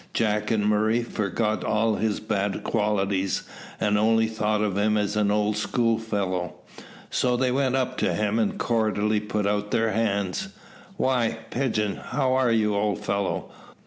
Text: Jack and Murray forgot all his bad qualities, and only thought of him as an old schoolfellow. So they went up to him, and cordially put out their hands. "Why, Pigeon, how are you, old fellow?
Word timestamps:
Jack 0.15 0.49
and 0.49 0.65
Murray 0.65 1.03
forgot 1.03 1.63
all 1.63 1.97
his 1.97 2.19
bad 2.19 2.63
qualities, 2.63 3.43
and 3.79 3.99
only 3.99 4.25
thought 4.25 4.61
of 4.63 4.75
him 4.75 4.97
as 4.97 5.15
an 5.15 5.29
old 5.29 5.57
schoolfellow. 5.57 6.55
So 7.11 7.37
they 7.37 7.51
went 7.51 7.75
up 7.75 7.99
to 7.99 8.15
him, 8.15 8.39
and 8.39 8.57
cordially 8.57 9.19
put 9.19 9.45
out 9.45 9.69
their 9.69 9.91
hands. 9.91 10.47
"Why, 10.97 11.37
Pigeon, 11.51 11.97
how 11.97 12.33
are 12.33 12.51
you, 12.51 12.73
old 12.75 13.05
fellow? 13.05 13.51